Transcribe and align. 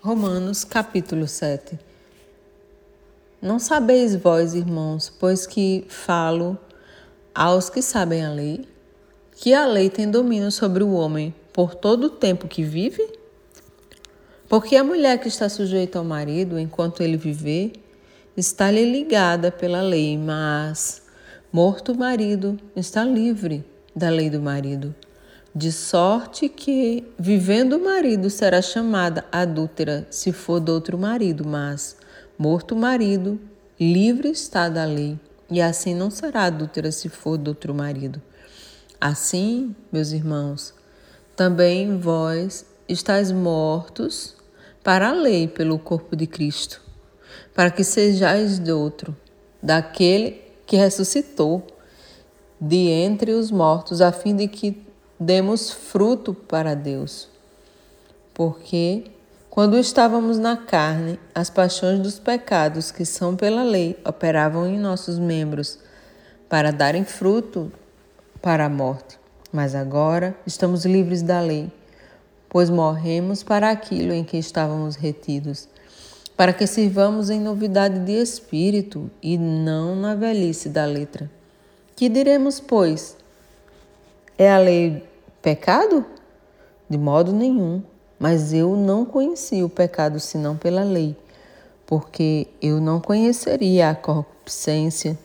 Romanos 0.00 0.62
capítulo 0.62 1.26
7 1.26 1.76
Não 3.42 3.58
sabeis 3.58 4.14
vós, 4.14 4.54
irmãos, 4.54 5.12
pois 5.18 5.44
que 5.44 5.84
falo 5.88 6.56
aos 7.34 7.68
que 7.68 7.82
sabem 7.82 8.24
a 8.24 8.30
lei, 8.30 8.64
que 9.32 9.52
a 9.52 9.66
lei 9.66 9.90
tem 9.90 10.08
domínio 10.08 10.52
sobre 10.52 10.84
o 10.84 10.92
homem 10.92 11.34
por 11.52 11.74
todo 11.74 12.04
o 12.04 12.10
tempo 12.10 12.46
que 12.46 12.62
vive? 12.62 13.12
Porque 14.48 14.76
a 14.76 14.84
mulher 14.84 15.18
que 15.18 15.26
está 15.26 15.48
sujeita 15.48 15.98
ao 15.98 16.04
marido 16.04 16.60
enquanto 16.60 17.02
ele 17.02 17.16
viver, 17.16 17.72
está-lhe 18.36 18.84
ligada 18.84 19.50
pela 19.50 19.82
lei, 19.82 20.16
mas 20.16 21.02
morto 21.52 21.90
o 21.90 21.98
marido 21.98 22.56
está 22.76 23.02
livre 23.02 23.64
da 23.96 24.08
lei 24.10 24.30
do 24.30 24.40
marido 24.40 24.94
de 25.54 25.72
sorte 25.72 26.48
que, 26.48 27.04
vivendo 27.18 27.74
o 27.74 27.84
marido, 27.84 28.30
será 28.30 28.60
chamada 28.60 29.24
adúltera 29.32 30.06
se 30.10 30.32
for 30.32 30.60
do 30.60 30.72
outro 30.72 30.98
marido, 30.98 31.46
mas, 31.46 31.96
morto 32.38 32.74
o 32.74 32.78
marido, 32.78 33.40
livre 33.80 34.28
está 34.28 34.68
da 34.68 34.84
lei, 34.84 35.18
e 35.50 35.60
assim 35.60 35.94
não 35.94 36.10
será 36.10 36.44
adúltera 36.44 36.92
se 36.92 37.08
for 37.08 37.36
do 37.36 37.48
outro 37.48 37.74
marido. 37.74 38.20
Assim, 39.00 39.74
meus 39.90 40.12
irmãos, 40.12 40.74
também 41.34 41.98
vós 41.98 42.66
estáis 42.88 43.30
mortos 43.30 44.36
para 44.82 45.08
a 45.08 45.12
lei 45.12 45.48
pelo 45.48 45.78
corpo 45.78 46.14
de 46.14 46.26
Cristo, 46.26 46.82
para 47.54 47.70
que 47.70 47.84
sejais 47.84 48.58
de 48.58 48.72
outro, 48.72 49.16
daquele 49.62 50.42
que 50.66 50.76
ressuscitou 50.76 51.66
de 52.60 52.88
entre 52.88 53.32
os 53.32 53.50
mortos, 53.50 54.00
a 54.00 54.12
fim 54.12 54.34
de 54.34 54.48
que 54.48 54.87
demos 55.18 55.70
fruto 55.70 56.32
para 56.32 56.74
Deus. 56.74 57.28
Porque, 58.32 59.04
quando 59.50 59.76
estávamos 59.76 60.38
na 60.38 60.56
carne, 60.56 61.18
as 61.34 61.50
paixões 61.50 61.98
dos 61.98 62.18
pecados 62.18 62.90
que 62.90 63.04
são 63.04 63.34
pela 63.34 63.62
lei 63.62 63.98
operavam 64.04 64.66
em 64.66 64.78
nossos 64.78 65.18
membros 65.18 65.78
para 66.48 66.70
darem 66.70 67.04
fruto 67.04 67.72
para 68.40 68.66
a 68.66 68.68
morte. 68.68 69.18
Mas 69.52 69.74
agora 69.74 70.36
estamos 70.46 70.84
livres 70.84 71.22
da 71.22 71.40
lei, 71.40 71.72
pois 72.48 72.70
morremos 72.70 73.42
para 73.42 73.70
aquilo 73.70 74.12
em 74.12 74.22
que 74.22 74.36
estávamos 74.36 74.94
retidos, 74.94 75.68
para 76.36 76.52
que 76.52 76.66
sirvamos 76.66 77.30
em 77.30 77.40
novidade 77.40 77.98
de 78.00 78.12
espírito 78.12 79.10
e 79.20 79.36
não 79.36 79.96
na 79.96 80.14
velhice 80.14 80.68
da 80.68 80.84
letra. 80.84 81.28
Que 81.96 82.08
diremos, 82.08 82.60
pois? 82.60 83.16
É 84.40 84.48
a 84.48 84.56
lei 84.56 85.04
pecado? 85.42 86.06
De 86.88 86.96
modo 86.96 87.32
nenhum. 87.32 87.82
Mas 88.20 88.52
eu 88.52 88.76
não 88.76 89.04
conheci 89.04 89.64
o 89.64 89.68
pecado 89.68 90.20
senão 90.20 90.56
pela 90.56 90.84
lei, 90.84 91.16
porque 91.84 92.46
eu 92.62 92.80
não 92.80 93.00
conheceria 93.00 93.90
a 93.90 93.94
concupiscência 93.96 95.18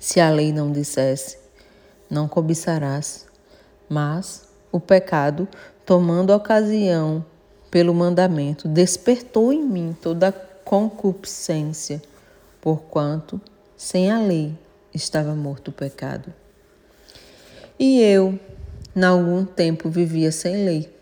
se 0.00 0.18
a 0.18 0.30
lei 0.30 0.52
não 0.52 0.72
dissesse: 0.72 1.38
não 2.10 2.26
cobiçarás. 2.26 3.26
Mas 3.88 4.48
o 4.72 4.80
pecado, 4.80 5.46
tomando 5.86 6.34
ocasião 6.34 7.24
pelo 7.70 7.94
mandamento, 7.94 8.66
despertou 8.66 9.52
em 9.52 9.62
mim 9.62 9.96
toda 10.02 10.28
a 10.28 10.32
concupiscência, 10.32 12.02
porquanto 12.60 13.40
sem 13.76 14.10
a 14.10 14.18
lei 14.18 14.58
estava 14.92 15.36
morto 15.36 15.68
o 15.68 15.72
pecado. 15.72 16.41
E 17.78 18.00
eu, 18.00 18.38
na 18.94 19.08
algum 19.08 19.44
tempo 19.44 19.88
vivia 19.88 20.30
sem 20.30 20.64
lei, 20.64 20.92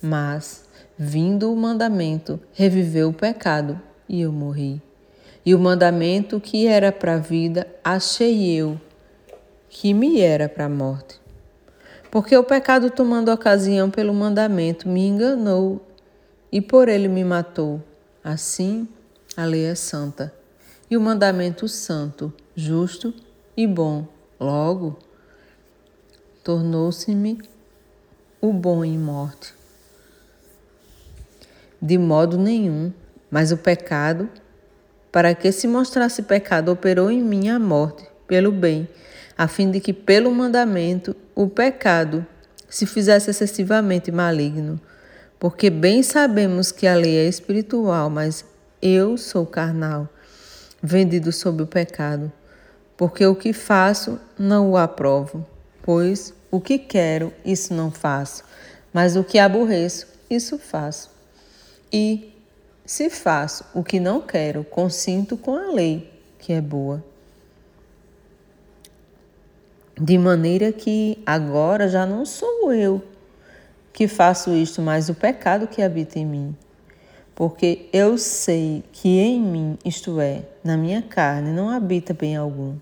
mas, 0.00 0.64
vindo 0.98 1.52
o 1.52 1.56
mandamento, 1.56 2.38
reviveu 2.52 3.08
o 3.08 3.14
pecado 3.14 3.80
e 4.08 4.20
eu 4.20 4.32
morri. 4.32 4.80
E 5.44 5.54
o 5.54 5.58
mandamento 5.58 6.40
que 6.40 6.66
era 6.66 6.92
para 6.92 7.14
a 7.14 7.18
vida, 7.18 7.66
achei 7.82 8.50
eu, 8.50 8.80
que 9.68 9.92
me 9.92 10.20
era 10.20 10.48
para 10.48 10.66
a 10.66 10.68
morte. 10.68 11.20
Porque 12.10 12.36
o 12.36 12.44
pecado, 12.44 12.90
tomando 12.90 13.32
ocasião 13.32 13.90
pelo 13.90 14.14
mandamento, 14.14 14.88
me 14.88 15.06
enganou 15.06 15.84
e 16.52 16.60
por 16.60 16.88
ele 16.88 17.08
me 17.08 17.24
matou. 17.24 17.82
Assim, 18.22 18.88
a 19.36 19.44
lei 19.44 19.64
é 19.64 19.74
santa, 19.74 20.32
e 20.88 20.96
o 20.96 21.00
mandamento 21.00 21.66
santo, 21.66 22.32
justo 22.54 23.12
e 23.56 23.66
bom. 23.66 24.06
Logo, 24.38 24.96
tornou-se-me 26.44 27.40
o 28.38 28.52
bom 28.52 28.84
em 28.84 28.98
morte. 28.98 29.54
De 31.80 31.96
modo 31.96 32.36
nenhum, 32.36 32.92
mas 33.30 33.50
o 33.50 33.56
pecado, 33.56 34.28
para 35.10 35.34
que 35.34 35.50
se 35.50 35.66
mostrasse 35.66 36.22
pecado, 36.22 36.70
operou 36.70 37.10
em 37.10 37.22
mim 37.22 37.48
a 37.48 37.58
morte 37.58 38.06
pelo 38.26 38.52
bem, 38.52 38.86
a 39.38 39.48
fim 39.48 39.70
de 39.70 39.80
que 39.80 39.94
pelo 39.94 40.30
mandamento 40.30 41.16
o 41.34 41.48
pecado 41.48 42.26
se 42.68 42.84
fizesse 42.84 43.30
excessivamente 43.30 44.12
maligno. 44.12 44.78
Porque 45.38 45.70
bem 45.70 46.02
sabemos 46.02 46.70
que 46.70 46.86
a 46.86 46.94
lei 46.94 47.16
é 47.16 47.26
espiritual, 47.26 48.10
mas 48.10 48.44
eu 48.82 49.16
sou 49.16 49.46
carnal, 49.46 50.08
vendido 50.82 51.32
sob 51.32 51.62
o 51.62 51.66
pecado. 51.66 52.30
Porque 52.98 53.24
o 53.24 53.34
que 53.34 53.54
faço 53.54 54.20
não 54.38 54.70
o 54.70 54.76
aprovo 54.76 55.53
Pois 55.84 56.32
o 56.50 56.62
que 56.62 56.78
quero, 56.78 57.30
isso 57.44 57.74
não 57.74 57.90
faço, 57.90 58.42
mas 58.90 59.16
o 59.16 59.22
que 59.22 59.38
aborreço, 59.38 60.06
isso 60.30 60.58
faço. 60.58 61.10
E 61.92 62.32
se 62.86 63.10
faço 63.10 63.66
o 63.74 63.84
que 63.84 64.00
não 64.00 64.22
quero, 64.22 64.64
consinto 64.64 65.36
com 65.36 65.54
a 65.54 65.70
lei, 65.70 66.10
que 66.38 66.54
é 66.54 66.60
boa. 66.62 67.04
De 70.00 70.16
maneira 70.16 70.72
que 70.72 71.18
agora 71.26 71.86
já 71.86 72.06
não 72.06 72.24
sou 72.24 72.72
eu 72.72 73.02
que 73.92 74.08
faço 74.08 74.54
isto, 74.54 74.80
mas 74.80 75.10
o 75.10 75.14
pecado 75.14 75.68
que 75.68 75.82
habita 75.82 76.18
em 76.18 76.24
mim. 76.24 76.56
Porque 77.34 77.90
eu 77.92 78.16
sei 78.16 78.82
que 78.90 79.20
em 79.20 79.38
mim, 79.38 79.78
isto 79.84 80.18
é, 80.18 80.44
na 80.64 80.78
minha 80.78 81.02
carne, 81.02 81.52
não 81.52 81.68
habita 81.68 82.14
bem 82.14 82.36
algum. 82.36 82.74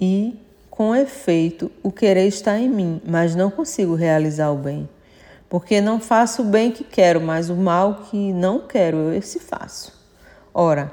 E 0.00 0.38
com 0.78 0.94
efeito, 0.94 1.72
o 1.82 1.90
querer 1.90 2.28
está 2.28 2.56
em 2.56 2.68
mim, 2.68 3.02
mas 3.04 3.34
não 3.34 3.50
consigo 3.50 3.96
realizar 3.96 4.52
o 4.52 4.56
bem. 4.56 4.88
Porque 5.48 5.80
não 5.80 5.98
faço 5.98 6.42
o 6.42 6.44
bem 6.44 6.70
que 6.70 6.84
quero, 6.84 7.20
mas 7.20 7.50
o 7.50 7.56
mal 7.56 8.04
que 8.04 8.32
não 8.32 8.60
quero, 8.60 8.96
eu 8.96 9.12
esse 9.12 9.40
faço. 9.40 9.92
Ora, 10.54 10.92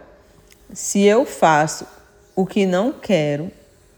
se 0.74 1.04
eu 1.04 1.24
faço 1.24 1.86
o 2.36 2.48
que 2.48 2.66
não 2.66 2.92
quero, 2.92 3.52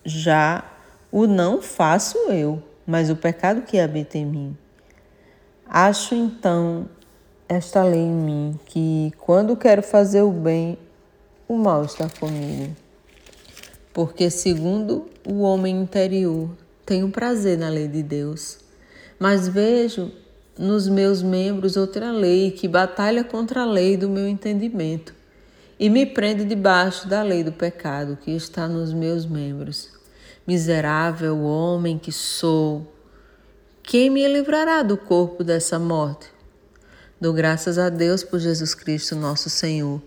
já 0.03 0.61
o 1.09 1.25
não 1.25 1.61
faço 1.61 2.17
eu, 2.31 2.61
mas 2.85 3.09
o 3.09 3.15
pecado 3.15 3.61
que 3.61 3.79
habita 3.79 4.17
em 4.17 4.25
mim. 4.25 4.57
Acho 5.65 6.13
então 6.13 6.89
esta 7.47 7.81
lei 7.81 8.01
em 8.01 8.11
mim, 8.11 8.59
que 8.65 9.13
quando 9.19 9.55
quero 9.55 9.81
fazer 9.81 10.21
o 10.21 10.31
bem, 10.31 10.77
o 11.47 11.55
mal 11.55 11.85
está 11.85 12.09
comigo 12.19 12.75
porque, 13.97 14.29
segundo 14.29 15.07
o 15.27 15.41
homem 15.41 15.75
interior, 15.81 16.51
tenho 16.85 17.09
prazer 17.09 17.57
na 17.57 17.67
lei 17.67 17.87
de 17.87 18.03
Deus. 18.03 18.59
Mas 19.17 19.47
vejo 19.47 20.11
nos 20.55 20.87
meus 20.87 21.23
membros 21.23 21.75
outra 21.75 22.11
lei 22.11 22.51
que 22.51 22.67
batalha 22.67 23.23
contra 23.23 23.63
a 23.63 23.65
lei 23.65 23.97
do 23.97 24.07
meu 24.07 24.27
entendimento 24.27 25.15
e 25.79 25.89
me 25.89 26.05
prende 26.05 26.45
debaixo 26.45 27.07
da 27.07 27.23
lei 27.23 27.43
do 27.43 27.51
pecado 27.51 28.19
que 28.21 28.29
está 28.29 28.67
nos 28.67 28.93
meus 28.93 29.25
membros. 29.25 29.89
Miserável 30.45 31.41
homem 31.41 31.97
que 31.97 32.11
sou, 32.11 32.93
quem 33.81 34.11
me 34.11 34.27
livrará 34.27 34.83
do 34.83 34.95
corpo 34.95 35.43
dessa 35.43 35.79
morte? 35.79 36.27
Dou 37.19 37.33
graças 37.33 37.79
a 37.79 37.89
Deus 37.89 38.23
por 38.23 38.39
Jesus 38.39 38.75
Cristo, 38.75 39.15
nosso 39.15 39.49
Senhor. 39.49 39.99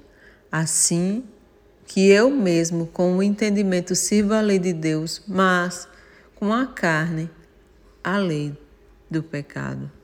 Assim, 0.49 1.25
que 1.91 2.09
eu 2.09 2.31
mesmo, 2.31 2.87
com 2.87 3.17
o 3.17 3.23
entendimento, 3.23 3.97
sirva 3.97 4.39
a 4.39 4.41
lei 4.41 4.61
de 4.61 4.73
Deus, 4.73 5.21
mas 5.27 5.89
com 6.37 6.53
a 6.53 6.65
carne, 6.65 7.29
a 8.05 8.17
lei 8.17 8.57
do 9.11 9.25
pecado. 9.25 9.91